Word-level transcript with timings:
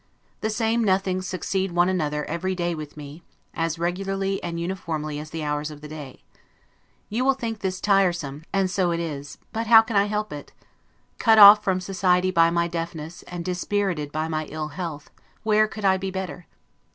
The 0.39 0.49
same 0.49 0.83
nothings 0.83 1.27
succeed 1.27 1.73
one 1.73 1.87
another 1.87 2.25
every 2.25 2.55
day 2.55 2.73
with 2.73 2.97
me, 2.97 3.21
as, 3.53 3.77
regularly 3.77 4.41
and 4.43 4.59
uniformly 4.59 5.19
as 5.19 5.29
the 5.29 5.43
hours 5.43 5.69
of 5.69 5.81
the 5.81 5.87
day. 5.87 6.23
You 7.09 7.23
will 7.23 7.35
think 7.35 7.59
this 7.59 7.79
tiresome, 7.79 8.41
and 8.51 8.67
so 8.71 8.89
it 8.89 8.99
is; 8.99 9.37
but 9.53 9.67
how 9.67 9.83
can 9.83 9.95
I 9.95 10.05
help 10.05 10.33
it? 10.33 10.53
Cut 11.19 11.37
off 11.37 11.63
from 11.63 11.79
society 11.79 12.31
by 12.31 12.49
my 12.49 12.67
deafness, 12.67 13.21
and 13.27 13.45
dispirited 13.45 14.11
by 14.11 14.27
my 14.27 14.45
ill 14.45 14.69
health, 14.69 15.11
where 15.43 15.67
could 15.67 15.85
I 15.85 15.97
be 15.97 16.09
better? 16.09 16.47